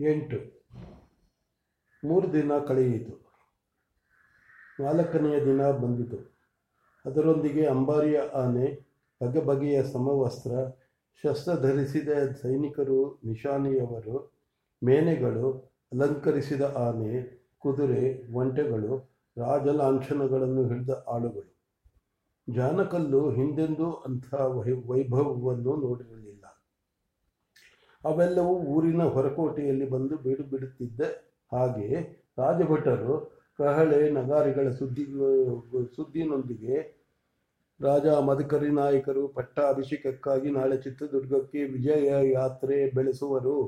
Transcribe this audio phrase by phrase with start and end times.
[0.00, 0.36] ಎಂಟು.
[2.04, 3.28] ಮೂರು ದಿನ ಕಳೆಯಿತು.
[4.80, 6.38] ನಾಲ್ಕನೆಯ ದಿನ ಬಂದಿತು.
[7.06, 8.88] ಅದರೊಂದಿಗೆ ಅಂಬಾರಿಯ ಆನೆ
[9.22, 10.50] ಬಗೆ ಬಗೆಯ ಸಮವಸ್ತ್ರ,
[11.22, 12.08] ಶಸ್ತ್ರ ಧರಿಸಿದ
[12.42, 14.32] ಸೈನಿಕರು, ನಿಶಾನಿಯವರು,
[14.84, 21.58] ಮೇನೆಗಳು, ಅಲಂಕರಿಸಿದ ಆನೆ, ಕುದುರೆ, ಒಂಟೆಗಳು, ರಾಜಲಾಂಛನಗಳನ್ನು ಹಿಡಿದ ಆಳುಗಳು.
[22.54, 26.27] ಜಾನಕಲ್ಲು ಹಿಂದೆಂದೂ ಅಂಥ ವೈ, ವೈಭವವನ್ನು ನೋಡಿರಲಿಲ್ಲ.
[28.08, 31.00] ಅವೆಲ್ಲವೂ ಊರಿನ ಹೊರಕೋಟೆಯಲ್ಲಿ ಬಂದು ಬೀಡು ಬಿಡುತ್ತಿದ್ದ
[31.52, 31.88] ಹಾಗೆ
[32.38, 33.14] ರಾಜಭಟರು
[33.58, 35.04] ಕಹಳೆ ನಗಾರಿಗಳ ಸುದ್ದಿ,
[35.96, 36.76] ಸುದ್ದಿನೊಂದಿಗೆ
[37.80, 43.58] ರಾಜ ಮಧುಕರಿ ನಾಯಕರು ಪಟ್ಟಾಭಿಷೇಕಕ್ಕಾಗಿ ನಾಳೆ ಚಿತ್ರದುರ್ಗಕ್ಕೆ ವಿಜಯ ಯಾತ್ರೆ ಬೆಳೆಸುವರು.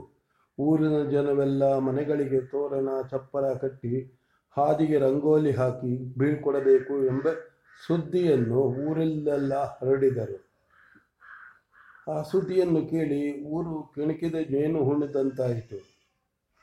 [0.59, 3.95] ಊರಿನ ಜನವೆಲ್ಲ ಮನೆಗಳಿಗೆ ತೋರಣ ಚಪ್ಪರ ಕಟ್ಟಿ
[4.57, 7.27] ಹಾದಿಗೆ ರಂಗೋಲಿ ಹಾಕಿ ಬೀಳ್ಕೊಡಬೇಕು ಎಂಬ
[7.87, 10.39] ಸುದ್ದಿಯನ್ನು ಊರಲ್ಲೆಲ್ಲ ಹರಡಿದರು.
[12.11, 15.77] ಆ ಸುದ್ದಿಯನ್ನು ಕೇಳಿ ಊರು ಕೆಣಕಿದ ಜೇನು ಹುಣ್ಣಿದಂತಾಯಿತು.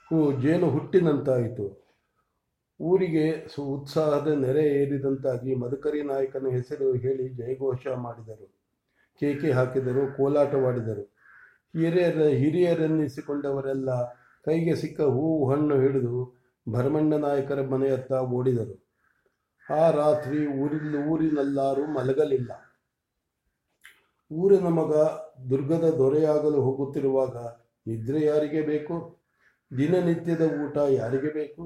[0.08, 1.88] ಹೂ, ಜೇನು ಹುಟ್ಟಿದಂತಾಯಿತು
[2.80, 8.48] ಊರಿಗೆ ಸು ಉತ್ಸಾಹದ ನೆರೆ ಏರಿದಂತಾಗಿ ಮದಕರಿ ನಾಯಕನ ಹೆಸರು ಹೇಳಿ ಜಯಘೋಷ ಮಾಡಿದರು.
[9.22, 11.04] ಕೇಕೆ ಹಾಕಿದರು ಕೋಲಾಟವಾಡಿದರು
[11.76, 13.90] ಹಿರಿಯರ ಹಿರಿಯರೆನ್ನಿಸಿಕೊಂಡವರೆಲ್ಲ
[14.46, 16.18] ಕೈಗೆ ಸಿಕ್ಕ ಹೂವು ಹಣ್ಣು ಹಿಡಿದು
[16.70, 18.76] ಭರಮಣ್ಣ ನಾಯಕರ ಮನೆಯತ್ತ ಓಡಿದರು.
[19.80, 22.52] ಆ ರಾತ್ರಿ ಊರಿನ ಊರಿನಲ್ಲಾರೂ ಮಲಗಲಿಲ್ಲ.
[24.32, 24.94] ಊರಿನ ಮಗ
[25.38, 27.36] ದುರ್ಗದ ದೊರೆಯಾಗಲು ಹೋಗುತ್ತಿರುವಾಗ
[27.86, 28.96] ನಿದ್ರೆ ಯಾರಿಗೆ ಬೇಕು?
[29.72, 31.64] ದಿನನಿತ್ಯದ ಊಟ ಯಾರಿಗೆ ಬೇಕು?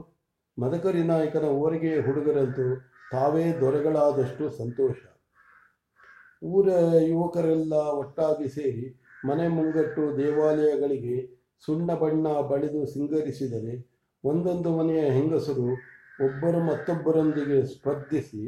[0.58, 2.66] ಮದಕರಿ ನಾಯಕನ ಊರಿಗೆ ಹುಡುಗರಂತೂ
[3.12, 5.00] ತಾವೇ ದೊರೆಗಳಾದಷ್ಟು ಸಂತೋಷ.
[6.42, 6.68] ಊರ
[7.10, 8.86] ಯುವಕರೆಲ್ಲ ಒಟ್ಟಾಗಿ ಸೇರಿ
[9.26, 11.18] ಮನೆ ಮುಂಗಟ್ಟು ದೇವಾಲಯಗಳಿಗೆ
[11.64, 13.74] ಸುಣ್ಣ ಬಣ್ಣ ಬಳಿದು ಸಿಂಗರಿಸಿದರೆ
[14.24, 15.68] ಒಂದೊಂದು ಮನೆಯ ಹೆಂಗಸರು
[16.20, 18.42] ಒಬ್ಬರು ಮತ್ತೊಬ್ಬರೊಂದಿಗೆ ಸ್ಪರ್ಧಿಸಿ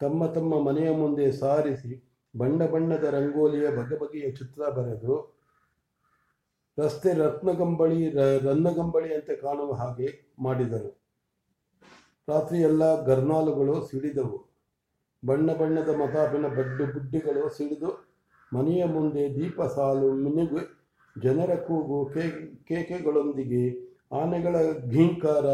[0.00, 1.92] ತಮ್ಮ ತಮ್ಮ ಮನೆಯ ಮುಂದೆ ಸಾರಿಸಿ
[2.34, 5.14] ಬಣ್ಣ ಬಣ್ಣದ ರಂಗೋಲಿಯ ಬಗೆ ಬಗೆಯ ಚಿತ್ರ ಬರೆದು,
[6.78, 8.10] ರಸ್ತೆ ರತ್ನಗಂಬಳಿ
[8.46, 10.08] ರನ್ನಗಂಬಳಿ ಅಂತ ಕಾಣುವ ಹಾಗೆ
[10.40, 10.90] ಮಾಡಿದರು.
[12.28, 14.38] ರಾತ್ರಿ ಎಲ್ಲ ಗರ್ನಾಲುಗಳು ಸಿಡಿದವು.
[15.22, 17.90] ಬಣ್ಣ ಬಣ್ಣದ ಮತಾಪಿನ ಬಡ್ಡು ಬುಡ್ಡಿಗಳು ಸಿಡಿದು,
[18.52, 20.60] ಮನೆಯ ಮುಂದೆ ದೀಪ ಸಾಲು ಮಿನುಗು,
[21.16, 22.24] ಜನರ ಕೂಗು ಕೇ,
[22.68, 23.64] ಕೇಕೆಗಳೊಂದಿಗೆ
[24.12, 24.56] ಆನೆಗಳ
[24.88, 25.46] ಘೀಂಕಾರ,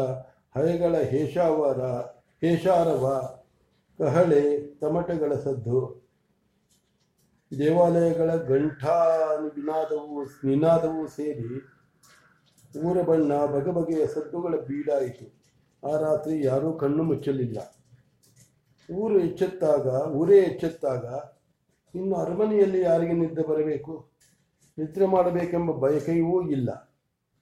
[0.55, 1.81] ಹಯಗಳ ಹೇಷಾವರ,
[2.41, 3.05] ಹೇಷಾರವ,
[3.99, 4.43] ಕಹಳೆ,
[4.79, 6.06] ತಮಟೆಗಳ ಸದ್ದು
[7.51, 8.95] ದೇವಾಲಯಗಳ ಘಂಟಾ
[9.55, 11.61] ನಿನಾದವು ನಿನಾದವು ಸೇರಿ
[12.85, 15.27] ಊರ ಬಣ್ಣ ಬಗೆ ಬಗೆಯ ಸದ್ದುಗಳ ಬೀಡಾಯಿತು
[15.83, 17.57] ಆ ರಾತ್ರಿ ಯಾರೂ ಕಣ್ಣು ಮುಚ್ಚಲಿಲ್ಲ.
[18.89, 21.05] ಊರು ಎಚ್ಚೆತ್ತಾಗ, ಊರೇ ಎಚ್ಚೆತ್ತಾಗ
[21.95, 24.09] ಇನ್ನು ಅರಮನೆಯಲ್ಲಿ ಯಾರಿಗೆ ನಿದ್ದೆ ಬರಬೇಕು?
[24.77, 26.69] ನಿದ್ರೆ ಮಾಡಬೇಕೆಂಬ ಬಯಕೆಯೂ ಇಲ್ಲ.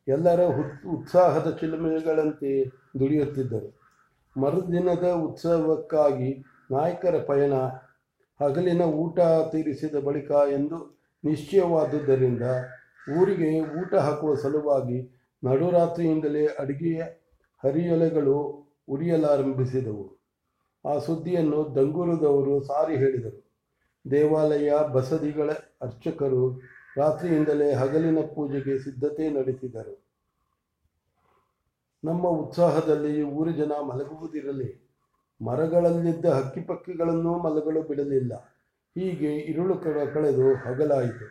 [0.08, 0.42] ಎಲ್ಲರ
[0.88, 2.66] ಉತ್ಸಾಹದ ಚಿಲುಮೆಗಳಂತೆ
[3.00, 3.70] ದುಡಿಯುತ್ತಿದ್ದರು.
[4.40, 7.54] ಮರುದಿನದ ಉತ್ಸವಕ್ಕಾಗಿ ನಾಯಕರ ಪಯಣ
[8.40, 12.41] ಹಗಲಿನ ಊಟ ತೀರಿಸಿದ ಬಳಿಕ ಎಂದು ನಿಶ್ಚಯವಾದುದರಿಂದ
[13.19, 15.12] ಊರಿಗೆ ಊಟ ಹಾಕುವ ಸಲುವಾಗಿ
[15.44, 17.03] ನಡುರಾತ್ರಿಯಿಂದಲೇ ಅಡಿಗೆಯ
[17.63, 20.18] ಹರಿಯೊಲೆಗಳು ಉರಿಯಲಾರಂಭಿಸಿದವು.
[20.85, 23.46] ಆ ಸುದ್ದಿಯನ್ನು ದಂಗೂರದವರು ಸಾರಿ ಹೇಳಿದರು.
[24.12, 26.62] ದೇವಾಲಯ ಬಸದಿಗಳ ಅರ್ಚಕರು
[26.97, 30.06] ರಾತ್ರಿಯಿಂದಲೇ ಹಗಲಿನ ಪೂಜೆಗೆ ಸಿದ್ಧತೆ ನಡೆಸಿದರು.
[32.03, 34.84] ನಮ್ಮ ಉತ್ಸಾಹದಲ್ಲಿ ಊರ ಜನ ಮಲಗುವುದಿರಲಿ.
[35.41, 38.34] ಮರಗಳಲ್ಲಿದ್ದ ಹಕ್ಕಿಪಕ್ಕಿಗಳನ್ನೂ ಮಲಗಳು ಬಿಡಲಿಲ್ಲ.
[38.96, 39.75] ಹೀಗೆ ಇರುಳು
[40.13, 41.25] ಕಳೆದು ಹಗಲಾಯಿತು.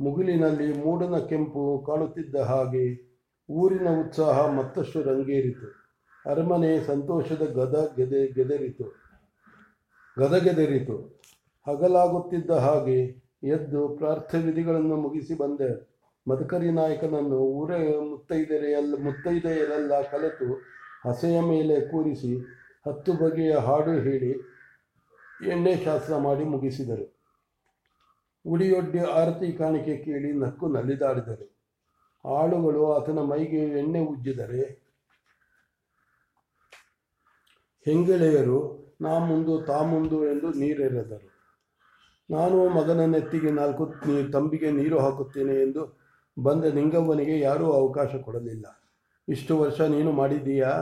[0.00, 3.08] ಮುಗಿಲಿನಲ್ಲಿ ಮೂಡನ ಕೆಂಪು ಕಾಣುತ್ತಿದ್ದ ಹಾಗೆ
[3.50, 5.68] ಊರಿನ ಉತ್ಸಾಹ ಮತ್ತಷ್ಟು ರಂಗೇರಿತು.
[6.26, 8.86] ಅರಮನೆ ಸಂತೋಷದ ಗದ ಗೆದೆ, ಗೆದರಿತು.
[10.18, 10.96] ಗದಗೆದರಿತು
[11.66, 12.98] ಹಗಲಾಗುತ್ತಿದ್ದ ಹಾಗೆ
[13.44, 15.98] ಎದ್ದು ಪ್ರಾರ್ಥವಿಧಿಗಳನ್ನು ಮುಗಿಸಿ ಬಂದೆ.
[16.28, 17.70] ಮದಕರಿ ನಾಯಕನನ್ನು ಊರ
[18.10, 20.48] ಮುತ್ತೈದೆಯರೆಲ್ಲ ಮುತ್ತೈದೆಯರೆಲ್ಲ ಕಲೆತು
[21.08, 22.32] ಹಸೆಯ ಮೇಲೆ ಕೂರಿಸಿ
[22.88, 24.32] ಹತ್ತು ಬಗೆಯ ಹಾಡು ಹೇಳಿ
[25.52, 27.06] ಎಣ್ಣೆ ಶಾಸ್ತ್ರ ಮಾಡಿ ಮುಗಿಸಿದರು.
[28.44, 31.46] ಉಡಿಯೊಡ್ಡಿ ಆರತಿ ಕಾಣಿಕೆ ಕೇಳಿ ನಕ್ಕು ನಲಿದಾಡಿದರು.
[32.24, 34.62] ಆಳುಗಳು ಆತನ ಮೈಗೆ ಎಣ್ಣೆ ಉಜ್ಜಿದರೆ,
[37.86, 38.60] ಹೆಂಗಳೆಯರು,
[39.00, 41.28] ನಾ ಮುಂದು ತಾ ಮುಂದು ಎಂದು ನೀರೆರೆದರು.
[42.30, 43.84] ನಾನು ಮಗನ ನೆತ್ತಿಗೆ ನಾಲ್ಕು
[44.32, 45.82] ತಂಬಿಗೆ ನೀರು ಹಾಕುತ್ತೇನೆ ಎಂದು
[46.36, 48.66] ಬಂದ ನಿಂಗವ್ವನಿಗೆ ಯಾರೂ ಅವಕಾಶ ಕೊಡಲಿಲ್ಲ.
[49.28, 50.72] ಇಷ್ಟು ವರ್ಷ ನೀನು ಮಾಡಿದ್ದೀಯಾ?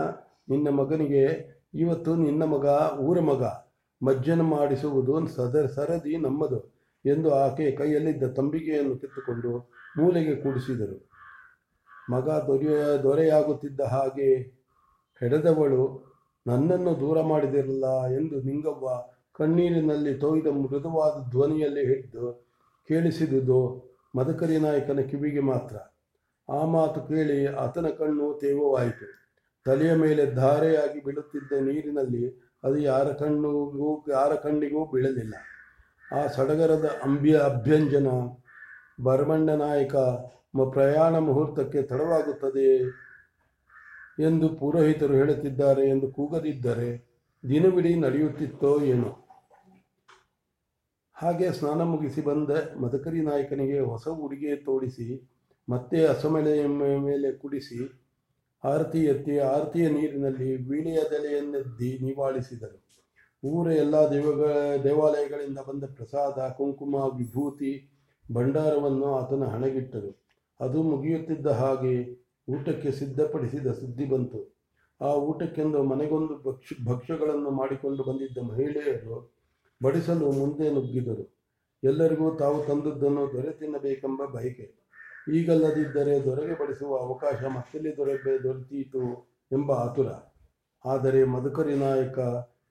[0.49, 1.23] ನಿನ್ನ ಮಗನಿಗೆ
[1.77, 2.67] ಇವತ್ತು ನಿನ್ನ ಮಗ,
[2.99, 3.43] ಊರ ಮಗ
[4.05, 6.59] ಮಜ್ಜನ ಮಾಡಿಸುವುದು ಸದ ಸರದಿ ನಮ್ಮದು
[7.05, 9.53] ಎಂದು ಆಕೆ ಕೈಯಲ್ಲಿದ್ದ ತಂಬಿಗೆಯನ್ನು ಕಿತ್ತುಕೊಂಡು
[9.99, 10.97] ಮೂಲೆಗೆ ಕೂಡಿಸಿದರು.
[12.11, 14.29] ಮಗ ದೊರೆಯ, ದೊರೆಯಾಗುತ್ತಿದ್ದ ಹಾಗೆ
[15.21, 15.83] ಹೆಡೆದವಳು,
[16.47, 18.89] ನನ್ನನ್ನು ದೂರ ಮಾಡಿದಿರಲ್ಲ ಎಂದು ನಿಂಗವ್ವ
[19.33, 22.27] ಕಣ್ಣೀರಿನಲ್ಲಿ ತೋಯ್ದ ಮೃದುವಾದ ಧ್ವನಿಯಲ್ಲಿ ಹಿಡಿದು
[22.89, 23.61] ಕೇಳಿಸಿದುದು
[24.17, 25.77] ಮದಕರಿ ನಾಯಕನ ಕಿವಿಗೆ ಮಾತ್ರ.
[26.49, 29.26] ಆ ಮಾತು ಕೇಳಿ ಆತನ ಕಣ್ಣು ತೇವವಾಯಿತು.
[29.67, 32.25] ತಲೆಯ ಮೇಲೆ ಧಾರೆಯಾಗಿ ಬೀಳುತ್ತಿದ್ದ ನೀರಿನಲ್ಲಿ
[32.65, 35.35] ಅದು ಯಾರ ಕಣ್ಣಿಗೂ ಯಾರ ಕಣ್ಣಿಗೂ ಬೀಳಲಿಲ್ಲ.
[36.13, 38.09] ಆ ಸಡಗರದ ಅಂಬ್ಯ ಅಭ್ಯಂಜನ,
[39.05, 39.95] ಭರಮಣ್ಣ ನಾಯಕ
[40.73, 42.71] ಪ್ರಯಾಣ ಮುಹೂರ್ತಕ್ಕೆ ತಡವಾಗುತ್ತದೆ
[44.29, 46.91] ಎಂದು ಪುರೋಹಿತರು ಹೇಳುತ್ತಿದ್ದಾರೆ ಎಂದು ಕೂಗದಿದ್ದರೆ
[47.45, 49.11] ದಿನವಿಡೀ ನಡೆಯುತ್ತಿತ್ತೋ ಏನೋ.
[51.17, 52.51] ಹಾಗೆ ಸ್ನಾನ ಮುಗಿಸಿ ಬಂದ
[52.83, 55.07] ಮದಕರಿ ನಾಯಕನಿಗೆ ಹೊಸ ಉಡುಗೆ ತೋಡಿಸಿ
[55.69, 56.65] ಮತ್ತೆ ಅಸಮಳೆಯ
[57.07, 57.79] ಮೇಲೆ ಕುಡಿಸಿ
[58.65, 62.79] ಆರತಿ ಎತ್ತಿ ಆರತಿಯ ನೀರಿನಲ್ಲಿ ವೀಣೆಯ ದೆಲೆಯನ್ನೆದ್ದಿ ನಿವಾಳಿಸಿದರು.
[63.45, 64.51] ಊರ ಎಲ್ಲ ದೇವಗಳ
[64.85, 67.91] ದೇವಾಲಯಗಳಿಂದ ಬಂದ ಪ್ರಸಾದ, ಕುಂಕುಮ, ವಿಭೂತಿ,
[68.33, 70.25] ಭಂಡಾರವನ್ನು ಆತನ ಹಣಗಿಟ್ಟರು.
[70.61, 71.95] ಅದು ಮುಗಿಯುತ್ತಿದ್ದ ಹಾಗೆ
[72.49, 74.57] ಊಟಕ್ಕೆ ಸಿದ್ಧಪಡಿಸಿದ ಸುದ್ದಿ ಬಂತು.
[75.01, 79.37] ಆ ಊಟಕ್ಕೆಂದು ಮನೆಗೊಂದು ಭಕ್ಷ, ಭಕ್ಷ್ಯಗಳನ್ನು ಮಾಡಿಕೊಂಡು ಬಂದಿದ್ದ ಮಹಿಳೆಯರು
[79.83, 81.37] ಬಡಿಸಲು ಮುಂದೆ ನುಗ್ಗಿದರು.
[81.83, 84.86] ಎಲ್ಲರಿಗೂ ತಾವು ತಂದದ್ದನ್ನು ದೊರೆ ತಿನ್ನಬೇಕೆಂಬ ಬಯಕೆ.
[85.35, 90.09] ಈಗಲ್ಲದಿದ್ದರೆ ದೊರೆಗೆ ಬಡಿಸುವ ಅವಕಾಶ ಮತ್ತೆಲ್ಲಿ ದೊರೆಬೆ ದೊರೆತೀತು ಎಂಬ ಆತುರ
[90.85, 92.19] ಆದರೆ ಮಧುಕರಿ ನಾಯಕ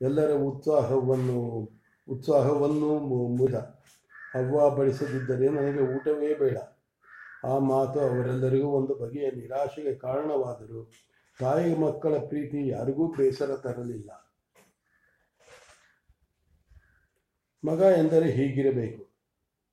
[0.02, 1.70] ಎಲ್ಲರ ಉತ್ಸಾಹವನ್ನು
[2.10, 3.54] ಉತ್ಸಾಹವನ್ನು ಮು- ಮುದ
[4.36, 6.58] ಅವ್ವ ಬಡಿಸದಿದ್ದರೆ ನನಗೆ ಊಟವೇ ಬೇಡ.
[7.46, 10.92] ಆ ಮಾತು ಅವರೆಲ್ಲರಿಗೂ ಒಂದು ಬಗೆಯ ನಿರಾಶೆಗೆ ಕಾರಣವಾದರೂ
[11.40, 14.10] ತಾಯಿ ಮಕ್ಕಳ ಪ್ರೀತಿ ಯಾರಿಗೂ ಬೇಸರ ತರಲಿಲ್ಲ.
[17.66, 19.16] ಮಗ ಎಂದರೆ ಹೀಗಿರಬೇಕು.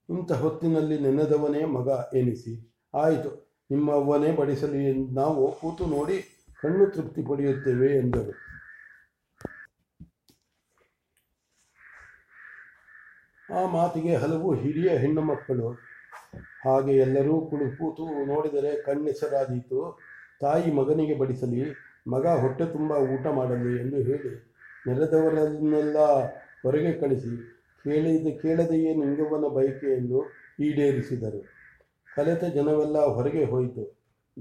[0.09, 2.72] ಇಂಥ ಹೊತ್ತಿನಲ್ಲಿ ನೆನೆದವನೇ ಮಗ ಎನಿಸಿ.
[2.95, 3.31] ಆಯಿತು.
[3.71, 6.17] ನಿಮ್ಮ ಅವ್ವನೇ ಬಡಿಸಲಿ ಎಂದು ನಾವು ಕೂತು ನೋಡಿ
[6.63, 8.33] ಕಣ್ಣು ತೃಪ್ತಿ ಪಡೆಯುತ್ತೇವೆ ಎಂದರು.
[13.49, 15.69] ಆ ಮಾತಿಗೆ ಹಲವು ಹಿರಿಯ ಹೆಣ್ಣು ಮಕ್ಕಳು,
[16.65, 19.81] ಹಾಗೆ ಎಲ್ಲರೂ ಕುಳು ಕೂತು ನೋಡಿದರೆ ಕಣ್ಣೆಸರಾದೀತು.
[20.43, 21.63] ತಾಯಿ ಮಗನಿಗೆ ಬಡಿಸಲಿ,
[22.13, 24.31] ಮಗ ಹೊಟ್ಟೆ ತುಂಬ ಊಟ ಮಾಡಲಿ ಎಂದು ಹೇಳಿ,
[24.87, 25.99] ನೆರೆದವರನ್ನೆಲ್ಲ
[26.63, 27.33] ಹೊರಗೆ ಕಳಿಸಿ,
[27.85, 30.21] ಕೇಳಿದ ಕೇಳದೆಯೇ ನಿಂಗವ್ವನ ಬಯಕೆಯನ್ನು
[30.67, 31.43] ಈಡೇರಿಸಿದರು.
[32.17, 33.85] ಕಲೆತ ಜನವೆಲ್ಲ ಹೊರಗೆ ಹೋಯಿತು.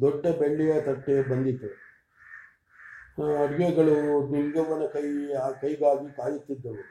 [0.01, 1.69] ದೊಡ್ಡ ಬೆಳ್ಳಿಯ ತಟ್ಟೆ ಬಂದಿತು.
[3.43, 3.95] ಅಡುಗೆಗಳು
[4.31, 6.83] ನಿಂಗವ್ವನ ಕೈ, ಆ ಕೈಗಾಗಿ ಕಾಯುತ್ತಿದ್ದವು.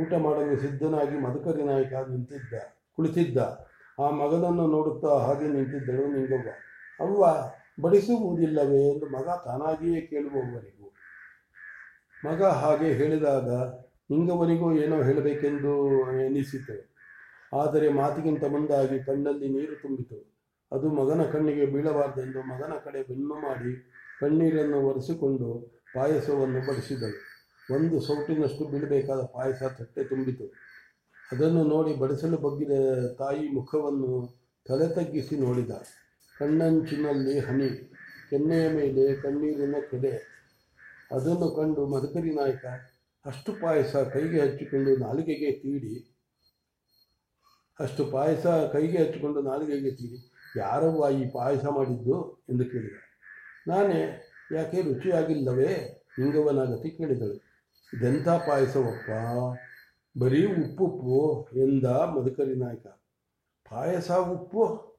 [0.00, 2.54] ಊಟ ಮಾಡಲು ಸಿದ್ಧನಾಗಿ ಮಧುಕರಿ ನಾಯಕ ನಿಂತಿದ್ದ,
[2.96, 3.38] ಕುಳಿತಿದ್ದ.
[3.98, 6.50] ಆ ಮಗನನ್ನು ನೋಡುತ್ತಾ ಹಾಗೆ ನಿಂತಿದ್ದಳು ನಿಂಗವ್ವ.
[7.00, 7.24] ಅವ್ವ,
[7.82, 10.86] ಬಡಿಸುವುದಿಲ್ಲವೇ ಎಂದು ಮಗ ತಾನಾಗಿಯೇ ಕೇಳುವವರಿಗೂ
[12.26, 13.50] ಮಗ ಹಾಗೆ ಹೇಳಿದಾಗ
[14.10, 15.72] ನಿಂಗವನಿಗೂ ಏನೋ ಹೇಳಬೇಕೆಂದು
[16.24, 16.89] ಎನಿಸಿತು.
[17.52, 20.32] ಆದರೆ ಮಾತಿಗಿಂತ ಮುಂದಾಗಿ ಕಣ್ಣಲ್ಲಿ ನೀರು ತುಂಬಿತು.
[20.72, 23.72] ಅದು ಮಗನ ಕಣ್ಣಿಗೆ ಬೀಳಬಾರದೆಂದು ಮಗನ ಕಡೆ ಬೆನ್ನು ಮಾಡಿ
[24.20, 25.48] ಕಣ್ಣೀರನ್ನು ಒರೆಸಿಕೊಂಡು
[25.94, 27.18] ಪಾಯಸವನ್ನು ಬಡಿಸಿದಳು.
[27.74, 30.44] ಒಂದು ಸೌಟಿನಷ್ಟು ಬೀಳಬೇಕಾದ ಪಾಯಸ ತಟ್ಟೆ ತುಂಬಿತು.
[31.32, 32.72] ಅದನ್ನು ನೋಡಿ ಬಡಿಸಲು ಬಗ್ಗಿದ
[33.18, 34.36] ತಾಯಿ ಮುಖವನ್ನು
[34.66, 35.70] ತಲೆ ತಗ್ಗಿಸಿ ನೋಡಿದ.
[36.36, 37.68] ಕಣ್ಣಂಚಿನಲ್ಲಿ ಹನಿ,
[38.30, 40.12] ಕೆನ್ನೆಯ ಮೇಲೆ ಕಣ್ಣೀರಿನ ಕೆಡೆ.
[41.10, 42.64] ಅದನ್ನು ಕಂಡು ಮಧುಕರಿ ನಾಯಕ
[43.26, 46.09] ಅಷ್ಟು ಪಾಯಸ ಕೈಗೆ ಹಚ್ಚಿಕೊಂಡು ನಾಲಿಗೆಗೆ ತೀಡಿ
[47.80, 52.96] ಅಷ್ಟು ಪಾಯಸ ಕೈಗೆ ಹಚ್ಚಿಕೊಂಡು ನಾಲಿಗೆಗೆ ತೀಡಿ ಯಾರವ್ವ ಈ ಪಾಯಸ ಮಾಡಿದ್ದು ಎಂದು ಕೇಳಿದ.
[53.68, 55.66] ನಾನೇ, ಯಾಕೆ ರುಚಿಯಾಗಿಲ್ಲವೇ?
[56.16, 57.34] ಹಿಂಗವನಾಗತಿ ಗತಿ ಕೇಳಿದಳು.
[57.96, 59.10] ಇದೆಂಥ ಪಾಯಸವಪ್ಪ?
[60.18, 62.86] ಬರೀ ಉಪ್ಪುಪ್ಪು, ಎಂದ ಮಧುಕರಿ ನಾಯಕ.
[63.70, 64.90] ಪಾಯಸ, ಉಪ್ಪು?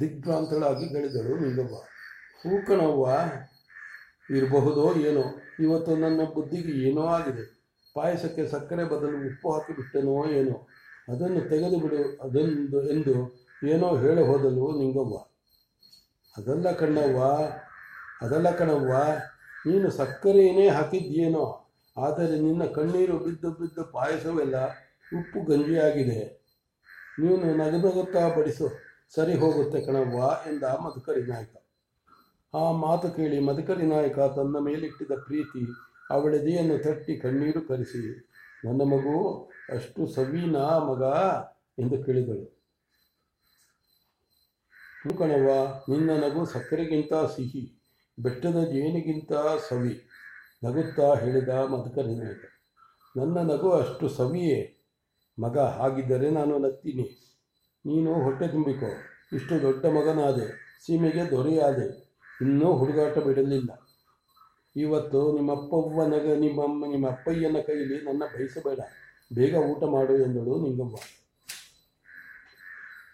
[0.00, 1.74] ದಿಗ್ಭ್ರಾಂತಳಾಗಿ ಕೇಳಿದಳು ನಿಂಗವ್ವ.
[2.42, 3.08] ಹೂಕಣವ್ವ
[4.36, 5.22] ಇರಬಹುದೋ ಏನೋ,
[5.60, 7.58] ಇವತ್ತು ನನ್ನ ಬುದ್ಧಿಗೆ ಏನೋ ಆಗಿದೆ.
[7.94, 10.68] ಪಾಯಸಕ್ಕೆ ಸಕ್ಕರೆ ಬದಲು ಉಪ್ಪು ಹಾಕಿಬಿಟ್ಟೆನೋ ಏನೋ.
[11.08, 13.14] ಅದನ್ನು ತೆಗೆದು ಬಿಡು ಅದೊಂದು ಎಂದು
[13.72, 15.16] ಏನೋ ಹೇಳಿ ಹೋದಲು ನಿಂಗವ್ವ.
[16.34, 17.20] ಅದಲ್ಲ ಕಣ್ಣವ್ವ,
[18.24, 18.92] ಅದಲ್ಲ ಕಣವ್ವ,
[19.68, 21.46] ನೀನು ಸಕ್ಕರೆಯೇ ಹಾಕಿದ್ಯೇನೋ
[21.96, 24.56] ಆದರೆ ನಿನ್ನ ಕಣ್ಣೀರು ಬಿದ್ದು ಬಿದ್ದು ಪಾಯಸವೆಲ್ಲ
[25.18, 26.20] ಉಪ್ಪು ಗಂಜಿಯಾಗಿದೆ.
[27.22, 28.66] ನೀನು ನಗನಗುತ್ತಾ ಬಡಿಸು,
[29.14, 30.18] ಸರಿ ಹೋಗುತ್ತೆ ಕಣವ್ವ
[30.50, 31.54] ಎಂದ ಮಧುಕರಿ ನಾಯಕ.
[32.54, 35.62] ಆ ಮಾತು ಕೇಳಿ ಮಧುಕರಿ ನಾಯಕ ತನ್ನ ಮೇಲಿಟ್ಟಿದ್ದ ಪ್ರೀತಿ
[36.10, 38.02] ಅವಳೆದೆಯನ್ನು ತಟ್ಟಿ ಕಣ್ಣೀರು ಕರೆಸಿ,
[38.64, 39.16] ನನ್ನ ಮಗು
[39.72, 41.02] ಅಷ್ಟು ಸವೀನಾ ಮಗ
[41.78, 42.58] ಎಂದು ಕೇಳಿದಳು.
[45.18, 45.48] ಕಣವ
[45.88, 47.82] ನಿನ್ನ ನಗು ಸಕ್ಕರೆಗಿಂತ ಸಿಹಿ,
[48.22, 49.32] ಬೆಟ್ಟದ ಜೇನಿಗಿಂತ
[49.68, 50.08] ಸವಿ,
[50.64, 52.44] ನಗುತ್ತಾ ಹೇಳಿದ ಮಧುಕರಿ ನಾಯಕ.
[53.16, 54.76] ನನ್ನ ನಗು ಅಷ್ಟು ಸವಿಯೇ,
[55.40, 57.06] ಮಗ, ಹಾಗಿದ್ದರೆ ನಾನು ನಗ್ತೀನಿ.
[57.86, 58.90] ನೀನು ಹೊಟ್ಟೆ ತುಂಬಿಕೋ,
[59.32, 60.46] ಇಷ್ಟು ದೊಡ್ಡ ಮಗನಾದೆ,
[60.86, 61.86] ಸೀಮೆಗೆ ದೊರೆಯಾದೆ,
[62.40, 63.70] ಇನ್ನೂ ಹುಡುಗಾಟ ಬಿಡಲಿಲ್ಲ.
[64.76, 68.80] ಇವತ್ತು ನಿಮ್ಮಪ್ಪವ್ವ ನಗ ನಿಮ್ಮಮ್ಮ ನಿಮ್ಮ ಅಪ್ಪಯ್ಯನ ಕೈಲಿ ನನ್ನ ಬಯಸಬೇಡ.
[69.30, 70.96] ಬೇಗ ಊಟ ಮಾಡು ಎಂದಳು ನಿಂಗಮ್ಮ.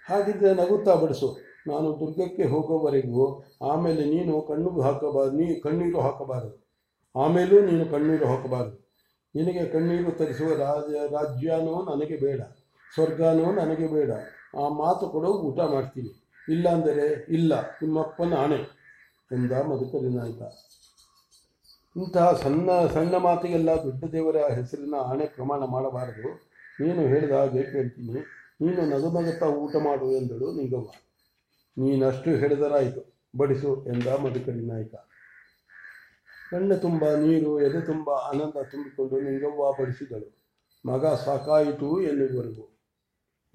[0.09, 1.29] ಹಾಗಿದ್ದರೆ ನಗುತ್ತಾ ಬಡಿಸು,
[1.71, 3.27] ನಾನು ದುರ್ಗಕ್ಕೆ ಹೋಗೋವರೆಗೂ
[3.71, 6.57] ಆಮೇಲೆ ನೀನು ಕಣ್ಣು ಹಾಕಬಾರದು ನೀ ಕಣ್ಣೀರು ಹಾಕಬಾರದು.
[7.15, 8.77] ಆಮೇಲೂ ನೀನು ಕಣ್ಣೀರು ಹಾಕಬಾರದು.
[9.35, 12.41] ನಿನಗೆ ಕಣ್ಣೀರು ತರಿಸುವ ರಾಜ, ರಾಜ್ಯನೂ ನನಗೆ ಬೇಡ,
[12.93, 14.11] ಸ್ವರ್ಗನೂ ನನಗೆ ಬೇಡ.
[14.61, 16.13] ಆ ಮಾತು ಕೊಡು, ಊಟ ಮಾಡ್ತೀನಿ.
[16.55, 17.07] ಇಲ್ಲಾಂದರೆ
[17.37, 17.53] ಇಲ್ಲ,
[17.83, 18.61] ನಿಮ್ಮಪ್ಪನ ಆಣೆ
[19.37, 20.43] ಎಂದ ಮಧುಕರಿ ನಾಯಕ
[21.97, 26.29] ಇಂತಹ ಸಣ್ಣ ಸಣ್ಣ ಮಾತಿಗೆಲ್ಲ ದೊಡ್ಡ ದೇವರ ಹೆಸರಿನ ಆಣೆ ಪ್ರಮಾಣ ಮಾಡಬಾರದು.
[26.81, 28.13] ನೀನು ಹೇಳಿದ ಹಾಗೆ ಕೇಳ್ತೀನಿ.
[28.61, 30.89] ನೀನು ನಗು ನಗುತ್ತಾ ಊಟ ಮಾಡು ಎಂದಳು ನಿಂಗವ್ವ.
[31.79, 33.15] ನೀನಷ್ಟು ಹೇಳಿದರಾಯಿತು.
[33.39, 34.95] ಬಡಿಸು ಎಂದ ಮಧುಕರಿ ನಾಯಕ.
[36.51, 40.45] ಕಣ್ಣು ತುಂಬ, ನೀರು, ಎದೆ ತುಂಬ ಆನಂದ ತುಂಬಿಕೊಂಡು ನಿಂಗವ್ವ ಬಡಿಸಿದಳು.
[40.87, 42.79] ಮಗ ಸಾಕಾಯಿತು ಎನ್ನುವರೆಗೂ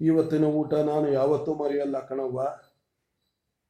[0.00, 2.42] ಇವತ್ತಿನ ಊಟ ನಾನು ಯಾವತ್ತೂ ಮರೆಯಲ್ಲ ಕಣವ್ವ.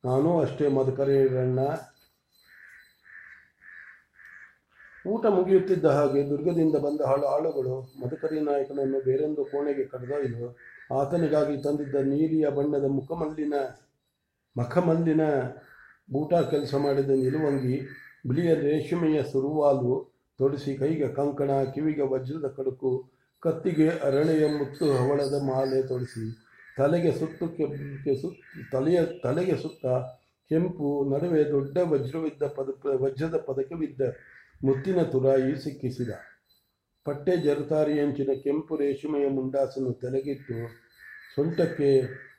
[0.05, 1.61] ನಾನು ಅಷ್ಟೇ ಮಧುಕರಿಯಣ್ಣ
[5.05, 10.49] ಊಟ ಮುಗಿಯುತ್ತಿದ್ದ ಹಾಗೆ ದುರ್ಗದಿಂದ ಬಂದ ಹಾಳು ಆಳುಗಳು ಮಧುಕರಿ ನಾಯಕನನ್ನು ಬೇರೊಂದು ಕೋಣೆಗೆ ಕರೆದೊಯ್ದು
[10.95, 13.55] ಆತನಿಗಾಗಿ ತಂದಿದ್ದ ನೀಲಿಯ ಬಣ್ಣದ ಮುಖಮಲ್ಲಿನ,
[14.57, 15.21] ಮಖಮಲ್ಲಿನ
[16.15, 17.77] ಊಟ ಕೆಲಸ ಮಾಡಿದ ನಿಲುವಂಗಿ,
[18.27, 23.11] ಬಿಳಿಯ ರೇಷ್ಮೆಯ ಸುರುವಾಲು ತೊಡಿಸಿ ಕೈಗೆ ಕಂಕಣ, ಕಿವಿಗೆ ವಜ್ರದ ಕಡುಕು,
[23.43, 26.25] ಕತ್ತಿಗೆ ಅರಳೆಯ ಮುತ್ತು ಹವಳದ ಮಾಲೆ ತೊಡಿಸಿ
[26.77, 28.15] ತಲೆಗೆ ಸುತ್ತು ಕೆ
[28.73, 29.87] ತಲೆಯ, ತಲೆಗೆ ಸುತ್ತ
[30.51, 32.69] ಕೆಂಪು, ನಡುವೆ ದೊಡ್ಡ ವಜ್ರವಿದ್ದ ಪದ,
[33.01, 34.01] ವಜ್ರದ ಪದಕವಿದ್ದ
[34.61, 36.13] ಮುತ್ತಿನ ತುರಾಯಿ ಸಿಕ್ಕಿಸಿದ.
[37.07, 40.57] ಪಟ್ಟೆ ಜರತಾರಿ ಅಂಚಿನ ಕೆಂಪು ರೇಷ್ಮೆಯ ಮುಂಡಾಸನ್ನು ತಲೆಗಿಟ್ಟು
[41.35, 41.89] ಸೊಂಟಕ್ಕೆ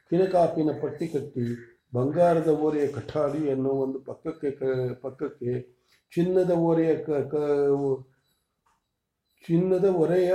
[0.10, 1.46] ಕಿನಕಾಪಿನ ಪಟ್ಟಿ ಕಟ್ಟಿ
[1.94, 4.50] ಬಂಗಾರದ ಓರೆಯ ಕಠಾರಿಯನ್ನು ಒಂದು ಪಕ್ಕಕ್ಕೆ
[5.04, 5.54] ಪಕ್ಕಕ್ಕೆ
[6.14, 7.42] ಚಿನ್ನದ ಓರೆಯ ಕ
[9.46, 10.32] ಚಿನ್ನದ ಒರೆಯ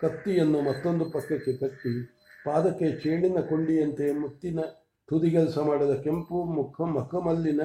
[0.00, 1.92] ಕತ್ತಿಯನ್ನು ಮತ್ತೊಂದು ಪಕ್ಕಕ್ಕೆ ಕಟ್ಟಿ
[2.46, 4.60] ಪಾದಕ್ಕೆ ಚೇಳಿನ ಕೊಂಡಿಯಂತೆ ಮುತ್ತಿನ
[5.08, 7.62] ತುದಿಗೆಲಸ ಮಾಡಿದ ಕೆಂಪು ಮುಖ ಮಖಮಲ್ಲಿನ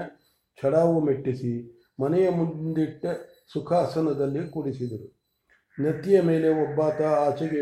[0.57, 1.53] ಛಡಾವು ಮೆಟ್ಟಿಸಿ
[1.99, 3.05] ಮನೆಯ ಮುಂದಿಟ್ಟ
[3.53, 5.07] ಸುಖಾಸನದಲ್ಲಿ ಕೂಡಿಸಿದರು.
[5.77, 7.61] ನೆತ್ತಿಯ ಮೇಲೆ ಒಬ್ಬಾತ ಆಚೆಗೆ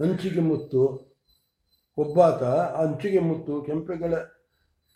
[0.00, 0.82] ಅಂಚಿಗೆ ಮುತ್ತು,
[1.98, 2.42] ಒಬ್ಬಾತ
[2.82, 4.14] ಅಂಚಿಗೆ ಮುತ್ತು, ಕೆಂಪುಗಳ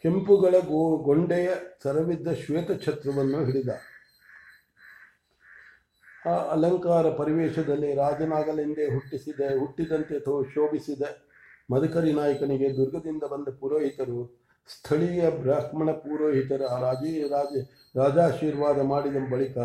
[0.04, 1.48] ಕೆಂಪುಗಳ ಗೋ, ಗೊಂಡೆಯ
[1.82, 3.68] ಸರವಿದ್ದ ಶ್ವೇತ ಛತ್ರವನ್ನು ಹಿಡಿದ.
[6.26, 11.02] ಆ ಅಲಂಕಾರ ಪರಿವೇಶದಲ್ಲಿ ರಾಜನಾಗಲೆಂದೇ ಹುಟ್ಟಿಸಿದ, ಹುಟ್ಟಿದಂತೆ ತೋ, ಶೋಭಿಸಿದ
[11.72, 14.20] ಮದಕರಿ ನಾಯಕನಿಗೆ ದುರ್ಗದಿಂದ ಬಂದ ಪುರೋಹಿತರು,
[14.68, 17.54] ಸ್ಥಳೀಯ ಬ್ರಾಹ್ಮಣ ಪುರೋಹಿತರ ರಾಜೀಯ ರಾಜ
[17.94, 19.58] ರಾಜಾಶೀರ್ವಾದ ಮಾಡಿದ ಬಳಿಕ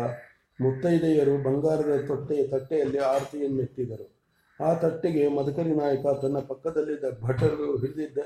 [0.60, 4.06] ಮುತ್ತೈದೆಯರು ಬಂಗಾರದ ತೊಟ್ಟೆಯ ತಟ್ಟೆಯಲ್ಲಿ ಆರತಿಯನ್ನೆತ್ತಿದರು.
[4.60, 8.18] ಆ ತಟ್ಟೆಗೆ ಮದಕರಿ ನಾಯಕ ತನ್ನ ಪಕ್ಕದಲ್ಲಿದ್ದ ಭಟರು ಹಿಡಿದಿದ್ದ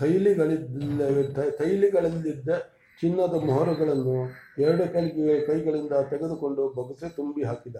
[0.00, 2.48] ತೈಲಿಗಳಿದ್ದ ತೈಲಿಗಳಲ್ಲಿದ್ದ
[3.00, 4.16] ಚಿನ್ನದ ಮೊಹರುಗಳನ್ನು
[4.58, 7.76] ಎರಡು ಕೈಗೆ ಕೈಗಳಿಂದ ತೆಗೆದುಕೊಂಡು ಬೊಗಸೆ ತುಂಬಿ ಹಾಕಿದ.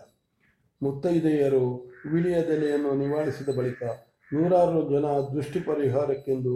[0.83, 1.65] ಮುತ್ತೈದೆಯರು
[2.13, 3.83] ವಿಳಿಯದೆಲೆಯನ್ನು ನಿವಾರಿಸಿದ ಬಳಿಕ
[4.33, 6.55] ನೂರಾರು ಜನ ದೃಷ್ಟಿ ಪರಿಹಾರಕ್ಕೆಂದು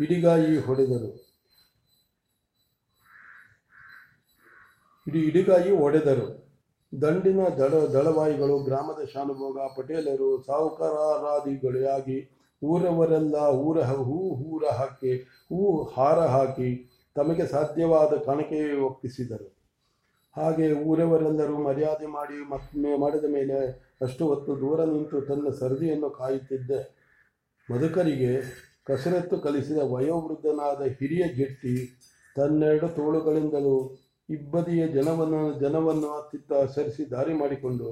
[0.00, 1.29] ಇಡಿಗಾಯಿ ಹೊಡೆದರು.
[5.06, 6.26] ಇಡಿ ಇಡಿಗಾಯಿ ಒಡೆದರು.
[6.92, 12.18] ದಂಡಿನ ದಳ, ದಳವಾಯಿಗಳು, ಗ್ರಾಮದ ಶಾನುಭೋಗ, ಪಟೇಲರು ಸಾಹುಕಾರಾದಿಗಳಾಗಿ
[12.62, 15.12] ಊರವರೆಲ್ಲ ಊರ ಹೂ ಹೂರ ಹಾಕಿ,
[15.50, 16.70] ಹೂ ಹಾರ ಹಾಕಿ
[17.16, 19.48] ತಮಗೆ ಸಾಧ್ಯವಾದ ಕಾಣಿಕೆ ಒಪ್ಪಿಸಿದರು.
[20.36, 23.56] ಹಾಗೆ ಊರವರೆಲ್ಲರೂ ಮರ್ಯಾದೆ ಮಾಡಿ ಮತ್ತೆ ಮಾಡಿದ ಮೇಲೆ
[24.00, 26.80] ಅಷ್ಟು ಹೊತ್ತು ದೂರ ನಿಂತು ತನ್ನ ಸರದಿಯನ್ನು ಕಾಯುತ್ತಿದ್ದೆ
[27.68, 28.42] ಮಧುಕರಿಗೆ
[28.84, 31.74] ಕಸರತ್ತು ಕಲಿಸಿದ ವಯೋವೃದ್ಧನಾದ ಹಿರಿಯ ಜಟ್ಟಿ
[32.36, 33.76] ತನ್ನೆರಡು ತೋಳುಗಳಿಂದಲೂ
[34.30, 37.88] ಇಬ್ಬದಿಯ ಜನವನ್ನು ಜನವನ್ನು ಅತ್ತಿತ್ತ ಸರಿಸಿ ದಾರಿ ಮಾಡಿಕೊಂಡು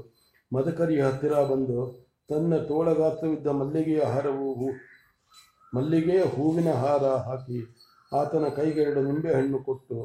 [0.52, 1.78] ಮದಕರಿಯ ಹತ್ತಿರ ಬಂದು
[2.28, 4.68] ತನ್ನ ತೋಳಗಾತ್ರವಿದ್ದ ಮಲ್ಲಿಗೆಯ ಹಾರವು ಹೂ,
[5.72, 7.58] ಮಲ್ಲಿಗೆಯ ಹೂವಿನ ಹಾರ ಹಾಕಿ
[8.12, 9.98] ಆತನ ಕೈಗೆರಡು ನಿಂಬೆಹಣ್ಣು ಕೊಟ್ಟು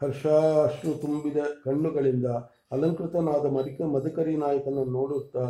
[0.00, 2.28] ಹರ್ಷಾಶ್ರು ತುಂಬಿದ ಕಣ್ಣುಗಳಿಂದ
[2.72, 5.46] ಅಲಂಕೃತನಾದ ಮದಕ ಮದಕರಿ ನಾಯಕನನ್ನು ನೋಡುತ್ತಾ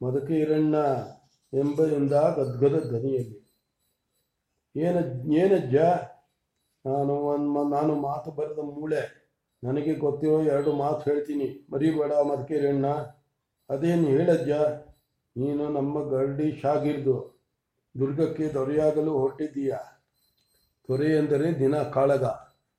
[0.00, 0.76] ಮದಕೀರಣ್ಣ
[1.52, 3.38] ಎಂಬ ಎಂದ ಗದ್ಗದ ಧ್ವನಿಯಲ್ಲಿ
[4.74, 4.96] ಏನ
[5.38, 5.76] ಏನಜ್ಜ
[6.84, 9.02] ನಾನು ಒಂದು ನಾನು ಮಾತು ಬರೆದ ಮೂಳೆ,
[9.62, 11.48] ನನಗೆ ಗೊತ್ತಿರೋ ಎರಡು ಮಾತು ಹೇಳ್ತೀನಿ.
[11.72, 12.86] ಮರಿಬೇಡ ಮಧುಕೀರಣ್ಣ
[13.70, 14.52] ಅದೇನು ಹೇಳಜ್ಜ
[15.36, 17.16] ನೀನು ನಮ್ಮ ಗರ್ಡಿ ಶಾಗಿರ್ದು,
[17.94, 19.72] ದುರ್ಗಕ್ಕೆ ದೊರೆಯಾಗಲು ಹೊರಟಿದ್ದೀಯ?
[20.88, 22.24] ದೊರೆ ಎಂದರೆ ದಿನ ಕಾಳಗ.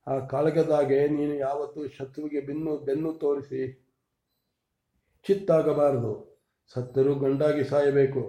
[0.08, 3.62] ಆ ಕಾಳಗದಾಗೆ ನೀನು ಯಾವತ್ತೂ ಶತ್ರುವಿಗೆ ಬೆನ್ನು ಬೆನ್ನು ತೋರಿಸಿ
[5.26, 6.14] ಚಿತ್ತಾಗಬಾರದು.
[6.76, 8.24] ಸತ್ತರೂ ಗಂಡಾಗಿ ಸಾಯಬೇಕು,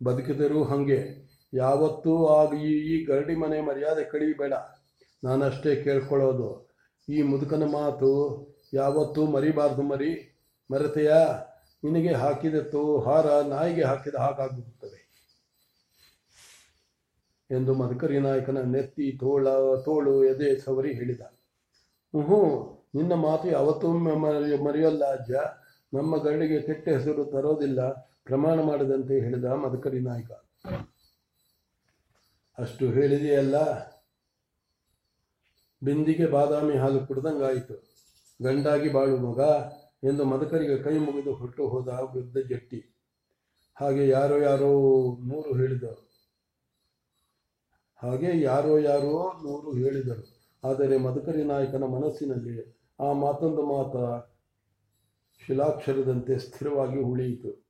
[0.00, 1.00] ಬದುಕಿದರೂ ಹಾಗೆ.
[1.52, 4.54] ಯಾವತ್ತೂ ಆಗ ಈ ಈ ಗರಡಿ ಮನೆ ಮರ್ಯಾದೆ ಕಳೀಬೇಡ
[5.24, 6.74] ನಾನಷ್ಟೇ ಕೇಳ್ಕೊಳ್ಳೋದು.
[7.08, 10.42] ಈ ಮುದುಕನ ಮಾತು ಯಾವತ್ತೂ ಮರಿಬಾರ್ದು ಮರಿ.
[10.72, 11.44] ಮರೆತೆಯಾ
[11.84, 15.06] ನಿನಗೆ ಹಾಕಿದ ತೋ ಹಾರ ನಾಯಿಗೆ ಹಾಕಿದ ಹಾಗಾಗುತ್ತದೆ.
[17.50, 19.48] ಎಂದು ಮದಕರಿ ನಾಯಕನ ನೆತ್ತಿ ತೋಳ
[19.84, 21.20] ತೋಳು ಎದೆ ಸವರಿ ಹೇಳಿದ.
[21.20, 25.30] ಹ್ಞೂ ನಿನ್ನ ಮಾತು ಮರೆ- ಮರೆಯಲ್ಲ ಅಜ್ಜ.
[25.94, 27.90] ನಮ್ಮ ಗರಡಿಗೆ ಕೆಟ್ಟ ಹೆಸರು ತರೋದಿಲ್ಲ.
[28.24, 30.30] ಪ್ರಮಾಣ ಮಾಡದಂತೆ ಹೇಳಿದ ಮದಕರಿ ನಾಯಕ.
[32.58, 33.56] ಅಷ್ಟು ಹೇಳಿದೆಯಲ್ಲ?
[35.82, 37.74] ಬಿಂದಿಗೆ ಬಾದಾಮಿ ಹಾಲು ಕುಡ್ದಂಗಾಯಿತು.
[38.42, 39.40] ಗಂಡಾಗಿ ಬಾಳು ಮಗ
[40.04, 42.80] ಎಂದು ಮದಕರಿಗೆ ಕೈ ಮುಗಿದು ಹೊರಟು ಹೋದ ವೃದ್ಧ ಜಟ್ಟಿ.
[43.76, 44.70] ಹಾಗೆ ಯಾರೋ ಯಾರೋ
[45.24, 46.02] ನೂರು ಹೇಳಿದರು.
[48.02, 50.24] ಹಾಗೆ ಯಾರೋ ಯಾರೋ ನೂರು ಹೇಳಿದರು.
[50.64, 53.96] ಆದರೆ ಮದಕರಿ ನಾಯಕನ ಮನಸ್ಸಿನಲ್ಲಿ ಆ ಮಾತೊಂದು ಮಾತ
[55.46, 57.66] ಶಿಲಾಕ್ಷರದಂತೆ ಸ್ಥಿರವಾಗಿ ಉಳಿಯಿತು.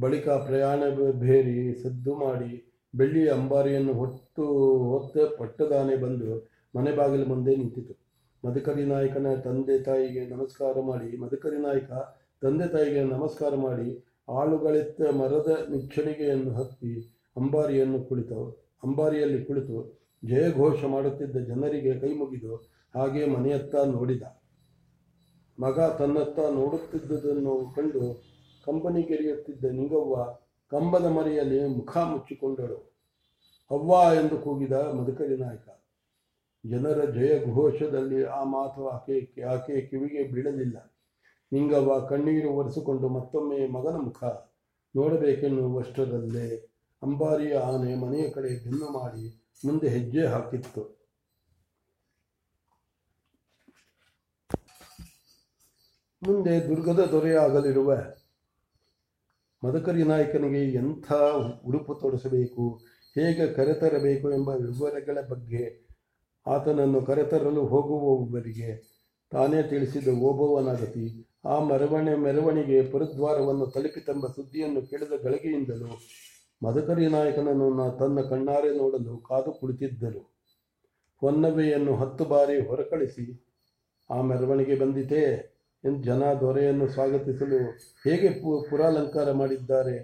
[0.00, 2.64] ಬಳಿಕ ಪ್ರಯಾಣ ಬೇರಿ ಸದ್ದು ಮಾಡಿ
[2.94, 4.44] ಬೆಳ್ಳಿಯ ಅಂಬಾರಿಯನ್ನು ಹೊತ್ತು
[4.90, 7.94] ಹೊತ್ತ ಪಟ್ಟದಾನೆ ಬಂದು ಮನೆ ಬಾಗಿಲು ಮುಂದೆ ನಿಂತಿತು.
[8.44, 11.90] ಮಧುಕರಿ ನಾಯಕನ ತಂದೆ ತಾಯಿಗೆ ನಮಸ್ಕಾರ ಮಾಡಿ, ಮಧುಕರಿ ನಾಯಕ
[12.42, 13.88] ತಂದೆ ತಾಯಿಗೆ ನಮಸ್ಕಾರ ಮಾಡಿ
[14.28, 16.92] ಆಳುಗಳೆತ್ತ ಮರದ ನಿಚ್ಚಣಿಗೆಯನ್ನು ಹತ್ತಿ
[17.36, 18.40] ಅಂಬಾರಿಯನ್ನು ಕುಳಿತು
[18.84, 19.78] ಅಂಬಾರಿಯಲ್ಲಿ ಕುಳಿತು
[20.24, 22.54] ಜಯಘೋಷ ಮಾಡುತ್ತಿದ್ದ ಜನರಿಗೆ ಕೈ ಮುಗಿದು
[22.94, 24.22] ಹಾಗೆ ಮನೆಯತ್ತ ನೋಡಿದ.
[25.60, 28.02] ಮಗ ತನ್ನತ್ತ ನೋಡುತ್ತಿದ್ದುದನ್ನು ಕಂಡು
[28.66, 30.16] ಕಂಬನಿಗೆರೆಯುತ್ತಿದ್ದ ನಿಂಗವ್ವ
[30.72, 32.78] ಕಂಬದ ಮರೆಯಲ್ಲಿ ಮುಖ ಮುಚ್ಚಿಕೊಂಡಳು.
[33.70, 35.68] ಅವ್ವ ಎಂದು ಕೂಗಿದ ಮಧುಕರಿ ನಾಯಕ.
[36.64, 40.78] ಜನರ ಜಯ ಘೋಷದಲ್ಲಿ ಆ ಮಾತು ಆಕೆ ಆಕೆ ಕಿವಿಗೆ ಬೀಳಲಿಲ್ಲ.
[41.52, 44.24] ನಿಂಗವ್ವ ಕಣ್ಣೀರು ಒರೆಸಿಕೊಂಡು ಮತ್ತೊಮ್ಮೆ ಮಗನ ಮುಖ
[44.94, 46.48] ನೋಡಬೇಕೆನ್ನುವಷ್ಟರಲ್ಲೇ
[47.02, 49.26] ಅಂಬಾರಿಯ ಆನೆ ಮನೆಯ ಕಡೆ ಬೆನ್ನು ಮಾಡಿ
[49.64, 50.82] ಮುಂದೆ ಹೆಜ್ಜೆ ಹಾಕಿತ್ತು.
[56.22, 57.92] ಮುಂದೆ ದುರ್ಗದ ದೊರೆಯಾಗಲಿರುವ
[59.64, 61.12] ಮದಕರಿ ನಾಯಕನಿಗೆ ಎಂಥ
[61.66, 62.64] ಉಡುಪು ತೊಡಿಸಬೇಕು,
[63.14, 65.87] ಹೇಗೆ ಕರೆತರಬೇಕು ಎಂಬ ವಿವರಗಳ ಬಗ್ಗೆ
[66.48, 68.70] ಆತನನ್ನು ಕರೆತರಲು ಹೋಗುವವರಿಗೆ
[69.32, 71.04] ತಾನೇ ತಿಳಿಸಿದ ಓಬವ್ವನಾಗತಿ,
[71.44, 75.90] ಆ ಮೆರವಣೆ ಮೆರವಣಿಗೆ ಪುರದ್ವಾರವನ್ನು ತಲುಪಿತೆಂಬ ಸುದ್ದಿಯನ್ನು ಕೇಳಿದ ಗಳಿಗೆಯಿಂದಲೂ
[76.62, 80.22] ಮದಕರಿ ನಾಯಕನನ್ನು ತನ್ನ ಕಣ್ಣಾರೆ ನೋಡಲು ಕಾದು ಕುಳಿತಿದ್ದರು.
[81.22, 83.26] ಹೊನ್ನವೆಯನ್ನು ಹತ್ತು ಬಾರಿ ಹೊರಕಳಿಸಿ,
[84.10, 85.22] ಆ ಮೆರವಣಿಗೆ ಬಂದಿತೇ
[85.84, 87.58] ಎಂದು ಜನ ದೊರೆಯನ್ನು ಸ್ವಾಗತಿಸಲು
[88.04, 89.96] ಹೇಗೆ ಪು ಪುರಾಲಂಕಾರ ಮಾಡಿದ್ದಾರೆ,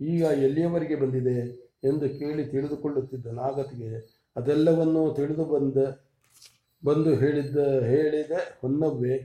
[0.00, 1.36] ಈಗ ಎಲ್ಲಿಯವರೆಗೆ ಬಂದಿದೆ
[1.84, 3.90] ಎಂದು ಕೇಳಿ ತಿಳಿದುಕೊಳ್ಳುತ್ತಿದ್ದ ನಾಗತಿಗೆ
[4.36, 5.76] ಅದೆಲ್ಲವನ್ನೂ ತಿಳಿದು ಬಂದ,
[6.84, 9.16] ಬಂದು ಹೇಳಿದ್ದ, ಹೇಳಿದ ಹೊನ್ನವ್ವೆ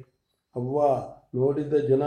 [0.55, 0.83] ಅವ್ವ,
[1.35, 2.03] ನೋಡಿದ ಜನ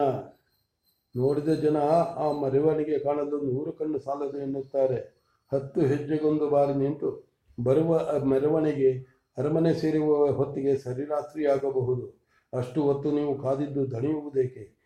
[1.17, 1.77] ನೋಡಿದ ಜನ
[2.17, 5.19] ಆ ಮೆರವಣಿಗೆ ಕಾಣಲು ನೂರು ಕಣ್ಣು ಸಾಲದು ಎನ್ನುತ್ತಾರೆ.
[5.53, 8.91] ಹತ್ತು ಹೆಜ್ಜೆಗೊಂದು ಬಾರಿ ನಿಂತು ಬರುವ ಮೆರವಣಿಗೆ
[9.39, 12.19] ಅರಮನೆ ಸೇರುವ ಹೊತ್ತಿಗೆ ಸರಿರಾತ್ರಿ ಆಗಬಹುದು
[12.53, 14.79] ಅಷ್ಟು ಹೊತ್ತು ನೀವು ಕಾದಿದ್ದು ದಣಿಯುವುದೇಕೆ?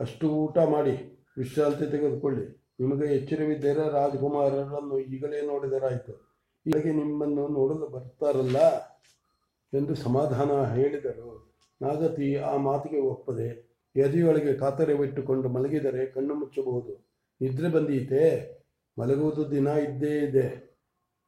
[0.00, 2.44] ಅಷ್ಟು ಊಟ ಮಾಡಿ, ವಿಶ್ರಾಂತಿ ತೆಗೆದುಕೊಳ್ಳಿ.
[2.80, 6.27] ನಿಮಗೆ ಎಚ್ಚರವಿದ್ದರೆ ರಾಜಕುಮಾರರನ್ನು ಈಗಲೇ ನೋಡಿದರಾಯಿತು.
[6.68, 8.56] ಈಗಲೇ ನಿಮ್ಮನ್ನು ನೋಡಲು ಬರ್ತಾರಲ್ಲ
[9.74, 11.54] ಎಂದು ಸಮಾಧಾನ ಹೇಳಿದರು.
[11.82, 17.10] ನಾಗತಿ ಆ ಮಾತಿಗೆ ಒಪ್ಪದೆ ಎದೆಯೊಳಗೆ ಕಾತರವಿಟ್ಟುಕೊಂಡು ಮಲಗಿದರೆ ಕಣ್ಣು ಮುಚ್ಚಬಹುದು.
[17.40, 18.22] ನಿದ್ರೆ ಬಂದೀತೆ,
[18.98, 20.76] ಮಲಗುವುದು ದಿನ ಇದ್ದೇ ಇದೆ.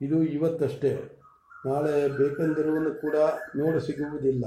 [0.01, 1.21] ಇದು ಇವತ್ತಷ್ಟೇ.
[1.67, 3.17] ನಾಳೆ ಬೇಕೆಂದಿರುವನ್ನು ಕೂಡ
[3.57, 4.45] ನೋಡ ಸಿಗುವುದಿಲ್ಲ.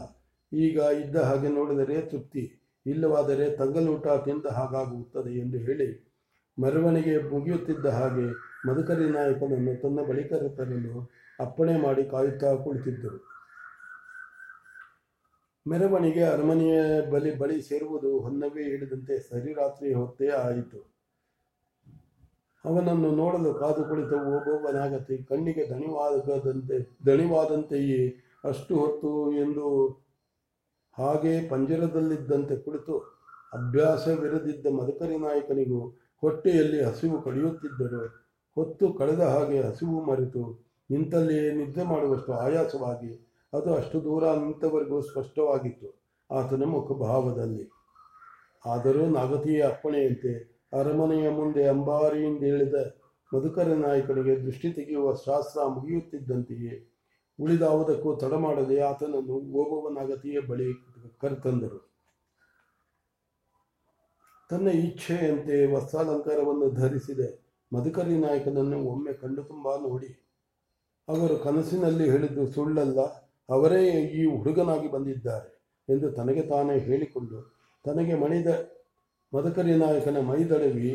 [0.53, 2.59] ಈಗ ಇದ್ದ ಹಾಗೆ ನೋಡಿದರೆ ತೃಪ್ತಿ.
[2.85, 6.12] ಇಲ್ಲವಾದರೆ ತಂಗಲೂಟ ತಿಂದ ಹಾಗಾಗುತ್ತದೆ ಎಂದು ಹೇಳಿ
[6.59, 8.27] ಮೆರವಣಿಗೆ ಮುಗಿಯುತ್ತಿದ್ದ ಹಾಗೆ
[8.67, 13.33] ಮಧುಕರಿ ನಾಯಕನನ್ನು ತನ್ನ ಬಳಿ ತರಲು ಅಪ್ಪಣೆ ಮಾಡಿ ಕಾಯುತ್ತಾ ಕುಳಿತಿದ್ದರು.
[15.67, 20.93] ಮೆರವಣಿಗೆ ಅರಮನೆಯ ಬಳಿ ಬಳಿ ಸೇರುವುದು ಹೊನ್ನವೇ ಹೇಳಿದಂತೆ ಸರಿರಾತ್ರಿ ಹೊತ್ತೇ ಆಯಿತು.
[22.65, 28.07] ಅವನನ್ನು ನೋಡಲು ಕಾದು ಕುಳಿತ ಒಬ್ಬೊಬ್ಬನಾಗತಿ ಕಣ್ಣಿಗೆ ದಣಿವಾದಂತೆ ದಣಿವಾದಂತೆಯೇ
[28.43, 29.87] ಅಷ್ಟು ಹೊತ್ತು ಎಂದು
[30.97, 32.99] ಹಾಗೆ ಪಂಜರದಲ್ಲಿದ್ದಂತೆ ಕುಳಿತು
[33.53, 38.01] ಅಭ್ಯಾಸವಿರದಿದ್ದ ಮದಕರಿ ನಾಯಕನಿಗೂ ಹೊಟ್ಟೆಯಲ್ಲಿ ಹಸಿವು ಕಡಿಯುತ್ತಿದ್ದರು
[38.57, 40.43] ಹೊತ್ತು ಕಳೆದ ಹಾಗೆ ಹಸಿವು ಮರೆತು
[40.89, 43.11] ನಿಂತಲ್ಲಿಯೇ ನಿದ್ದೆ ಮಾಡುವಷ್ಟು ಆಯಾಸವಾಗಿ
[43.53, 45.89] ಅದು ಅಷ್ಟು ದೂರ ನಿಂತವರೆಗೂ ಸ್ಪಷ್ಟವಾಗಿತ್ತು
[46.29, 47.65] ಆತನ ಮುಖಭಾವದಲ್ಲಿ.
[48.65, 50.33] ಆದರೂ ನಾಗತಿಯ ಅಪ್ಪಣೆಯಂತೆ
[50.73, 52.77] ಅರಮನೆಯ ಮುಂದೆ ಅಂಬಾರಿಯಿಂದ ಇಳಿದ
[53.31, 56.75] ಮಧುಕರ ನಾಯಕನಿಗೆ ದೃಷ್ಟಿ ತೆಗೆಯುವ ಶಾಸ್ತ್ರ ಮುಗಿಯುತ್ತಿದ್ದಂತೆಯೇ
[57.39, 60.67] ಉಳಿದಾವುದಕ್ಕೂ ತಡ ಮಾಡದೆ ಆತನನ್ನು ಹೋಗುವ ನಾಗತಿಯ ಬಳಿ
[61.21, 61.79] ಕರೆತಂದರು
[64.53, 67.27] ತನ್ನ ಇಚ್ಛೆಯಂತೆ ವಸ್ತ್ರಾಲಂಕಾರವನ್ನು ಧರಿಸಿದೆ.
[67.71, 70.09] ಮಧುಕರಿ ನಾಯಕನನ್ನು ಒಮ್ಮೆ ಕಂಡು ತುಂಬ ನೋಡಿ.
[71.07, 72.99] ಅವರು ಕನಸಿನಲ್ಲಿ ಹೇಳಿದ್ದು ಸುಳ್ಳಲ್ಲ,
[73.49, 73.79] ಅವರೇ
[74.19, 75.49] ಈ ಹುಡುಗನಾಗಿ ಬಂದಿದ್ದಾರೆ
[75.87, 77.39] ಎಂದು ತನಗೆ ತಾನೇ ಹೇಳಿಕೊಂಡು
[77.85, 78.49] ತನಗೆ ಮಣಿದ
[79.33, 80.91] ಮದಕರಿ ನಾಯಕನ ಮೈದಳವಿ,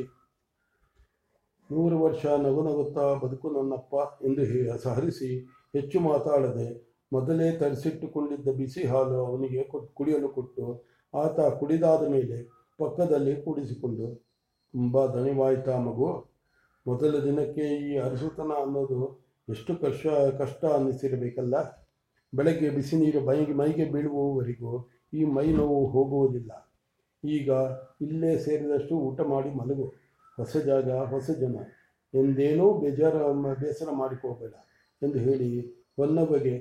[1.71, 3.95] ನೂರು ವರ್ಷ ನಗು ನಗುತ್ತಾ ಬದುಕು ನನ್ನಪ್ಪ
[4.29, 4.45] ಎಂದು
[4.87, 5.31] ಸಹರಿಸಿ
[5.79, 6.69] ಹೆಚ್ಚು ಮಾತಾಡದೆ
[7.13, 9.63] ಮೊದಲೇ ತರಿಸಿಟ್ಟುಕೊಂಡಿದ್ದ ಬಿಸಿ ಹಾಲು ಅವನಿಗೆ
[9.99, 10.67] ಕುಡಿಯಲು ಕೊಟ್ಟು
[11.15, 12.39] ಆತ ಕುಡಿದಾದ ಮೇಲೆ
[12.79, 14.07] ಪಕ್ಕದಲ್ಲಿ ಕೂಡಿಸಿಕೊಂಡು
[14.75, 16.09] ತುಂಬ ಧನಿವಾಯಿತ ಮಗು.
[16.87, 18.99] ಮೊದಲ ದಿನಕ್ಕೆ ಈ ಅರಸುತನ ಅನ್ನೋದು
[19.49, 20.07] ಎಷ್ಟು ಕಷ್ಟ
[20.39, 21.57] ಕಷ್ಟ ಅನ್ನಿಸಿರಬೇಕಲ್ಲ.
[22.33, 24.73] ಬೆಳಗ್ಗೆ ಬಿಸಿ ನೀರು ಮೈಗೆ ಮೈಗೆ ಬೀಳುವವರೆಗೂ
[25.15, 26.53] ಈ ಮೈ ನೋವು ಹೋಗುವುದಿಲ್ಲ.
[27.25, 27.51] ಈಗ
[28.01, 29.87] ಇಲ್ಲೇ ಸೇರಿದಷ್ಟು ಊಟ ಮಾಡಿ ಮಲಗು.
[30.39, 31.57] ಹೊಸ ಜಾಗ, ಹೊಸ ಜನ.
[32.15, 33.15] ಎಂದೇನೂ ಬೇಜಾರ,
[33.63, 34.55] ಬೇಸರ ಮಾಡಿಕೋಬೇಡ
[35.03, 35.51] ಎಂದು ಹೇಳಿ
[35.97, 36.55] ಹೊನ್ನಬಗೆ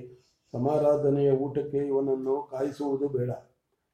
[0.52, 3.30] ಸಮಾರಾಧನೆಯ ಊಟಕ್ಕೆ ಇವನನ್ನು ಕಾಯಿಸುವುದು ಬೇಡ.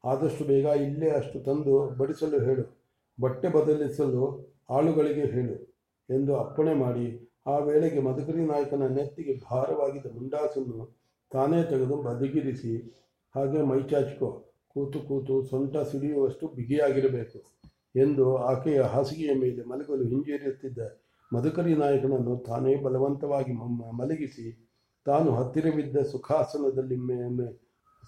[0.05, 2.65] ಆದಷ್ಟು ಬೇಗ ಇಲ್ಲೇ ಅಷ್ಟು ತಂದು ಬಡಿಸಲು ಹೇಳು.
[3.19, 4.23] ಬಟ್ಟೆ ಬದಲಿಸಲು
[4.71, 5.57] ಆಳುಗಳಿಗೆ ಹೇಳು
[6.09, 7.07] ಎಂದು ಅಪ್ಪಣೆ ಮಾಡಿ
[7.47, 10.79] ಆ ವೇಳೆಗೆ ಮಧುಕರಿ ನಾಯಕನ ನೆತ್ತಿಗೆ ಭಾರವಾಗಿದ್ದ ಮುಂಡಾಸನ್ನು
[11.33, 12.73] ತಾನೇ ತೆಗೆದು ಬದಿಗಿರಿಸಿ,
[13.35, 14.31] ಹಾಗೆ ಮೈಚಾಚಿಕೋ
[14.77, 17.39] ಕೂತು ಕೂತು ಸೊಂಟ ಸಿಡಿಯುವಷ್ಟು ಬಿಗಿಯಾಗಿರಬೇಕು
[17.95, 20.79] ಎಂದು ಆಕೆಯ ಹಾಸಿಗೆಯ ಮೇಲೆ ಮಲಗಲು ಹಿಂಜರಿಯುತ್ತಿದ್ದ
[21.33, 23.53] ಮಧುಕರಿ ನಾಯಕನನ್ನು ತಾನೇ ಬಲವಂತವಾಗಿ
[23.93, 24.47] ಮಲಗಿಸಿ
[25.07, 27.53] ತಾನು ಹತ್ತಿರವಿದ್ದ ಸುಖಾಸನದಲ್ಲಿ ಮೇ-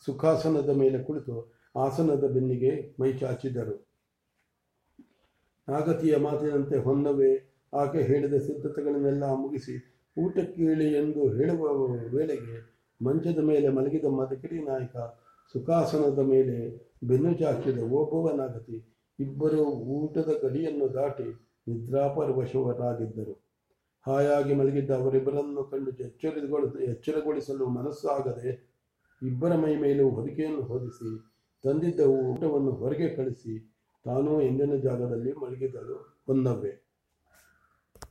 [0.06, 1.36] ಸುಖಾಸನದ ಮೇಲೆ ಕುಳಿತು
[1.76, 3.76] ಆಸನದ ಬೆನ್ನಿಗೆ ಮೈ ಚಾಚಿದರು.
[5.68, 7.30] ನಾಗತಿಯ ಮಾತಿನಂತೆ ಹೊನ್ನವೇ,
[7.74, 9.74] ಆಕೆ ಹೇಳಿದ ಸಿದ್ಧತೆಗಳನ್ನೆಲ್ಲ ಮುಗಿಸಿ
[10.16, 10.62] ಊಟಕ್ಕೆ
[11.00, 11.62] ಎಂದು ಹೇಳುವ
[12.16, 12.56] ವೇಳೆಗೆ
[13.00, 14.96] ಮಂಚದ ಮೇಲೆ ಮಲಗಿದ ಮದಕರಿ ನಾಯಕ
[15.54, 16.56] ಸುಖಾಸನದ ಮೇಲೆ
[17.04, 18.76] ಬೆನ್ನು ಚಾಚಿದ ಓಬವ್ವ ನಾಗತಿ
[19.18, 19.64] ಇಬ್ಬರು
[19.96, 21.28] ಊಟದ ಗಡಿಯನ್ನು ದಾಟಿ
[21.66, 23.34] ನಿದ್ರಾಪರವಶವರಾಗಿದ್ದರು.
[24.06, 28.50] ಹಾಯಾಗಿ ಮಲಗಿದ್ದ ಅವರಿಬ್ಬರನ್ನು ಕಂಡು ಎಚ್ಚರಗೊಳಿಸ, ಎಚ್ಚರಗೊಳಿಸಲು ಮನಸ್ಸಾಗದೆ
[29.22, 31.35] ಇಬ್ಬರ ಮೈ ಮೇಲೂ ಹೊದಿಕೆಯನ್ನು ಹೊದಿಸಿ
[31.66, 33.74] ತಂದಿದ್ದ ಊಟವನ್ನು ಹೊರಗೆ ಕಳಿಸಿ
[34.04, 36.24] ತಾನೂ ಎಂದಿನ ಜಾಗದಲ್ಲಿ ಮಲಗಿದಳು.
[36.26, 36.85] ಹೊನ್ನವ್ವೆ